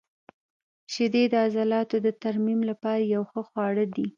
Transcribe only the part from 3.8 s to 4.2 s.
دي.